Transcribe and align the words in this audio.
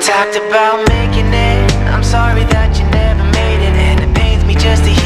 talked 0.00 0.36
about 0.36 0.88
making 0.88 1.26
it 1.26 1.72
I'm 1.92 2.02
sorry 2.02 2.44
that 2.44 2.78
you 2.78 2.84
never 2.88 3.24
made 3.36 3.60
it 3.60 3.74
And 3.76 4.00
it 4.00 4.16
pains 4.16 4.44
me 4.44 4.54
just 4.54 4.84
to 4.84 4.90
hear. 4.90 4.99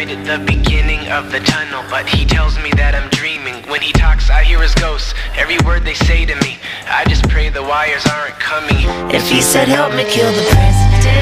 light 0.00 0.16
at 0.16 0.24
the 0.24 0.42
beginning 0.44 1.06
of 1.08 1.30
the 1.30 1.40
tunnel 1.40 1.84
But 1.90 2.08
he 2.08 2.24
tells 2.24 2.56
me 2.58 2.70
that 2.76 2.94
I'm 2.94 3.08
dreaming. 3.10 3.56
When 3.68 3.82
he 3.82 3.92
talks 3.92 4.30
I 4.30 4.44
hear 4.44 4.60
his 4.62 4.74
ghost 4.74 5.14
Every 5.36 5.58
word 5.66 5.84
they 5.84 5.94
say 5.94 6.24
to 6.24 6.36
me 6.36 6.56
I 6.86 7.04
just 7.08 7.28
pray 7.28 7.50
the 7.50 7.62
wires 7.62 8.04
aren't 8.06 8.38
coming. 8.40 8.80
If 9.14 9.28
he 9.28 9.40
said 9.40 9.68
help 9.68 9.92
me 9.94 10.04
kill 10.04 10.32
the 10.32 10.46
president 10.50 11.19